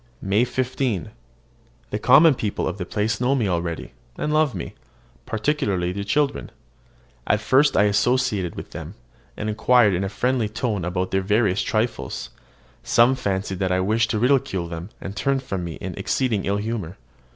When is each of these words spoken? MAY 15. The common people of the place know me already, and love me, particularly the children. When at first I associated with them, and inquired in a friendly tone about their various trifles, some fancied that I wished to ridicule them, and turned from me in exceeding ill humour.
MAY 0.19 0.45
15. 0.45 1.11
The 1.91 1.99
common 1.99 2.33
people 2.33 2.67
of 2.67 2.79
the 2.79 2.87
place 2.87 3.21
know 3.21 3.35
me 3.35 3.47
already, 3.47 3.93
and 4.17 4.33
love 4.33 4.55
me, 4.55 4.73
particularly 5.27 5.91
the 5.91 6.03
children. 6.03 6.45
When 7.27 7.33
at 7.35 7.39
first 7.39 7.77
I 7.77 7.83
associated 7.83 8.55
with 8.55 8.71
them, 8.71 8.95
and 9.37 9.47
inquired 9.47 9.93
in 9.93 10.03
a 10.03 10.09
friendly 10.09 10.49
tone 10.49 10.83
about 10.85 11.11
their 11.11 11.21
various 11.21 11.61
trifles, 11.61 12.31
some 12.81 13.13
fancied 13.15 13.59
that 13.59 13.71
I 13.71 13.79
wished 13.79 14.09
to 14.09 14.17
ridicule 14.17 14.67
them, 14.67 14.89
and 14.99 15.15
turned 15.15 15.43
from 15.43 15.63
me 15.63 15.73
in 15.75 15.93
exceeding 15.93 16.45
ill 16.45 16.57
humour. 16.57 16.97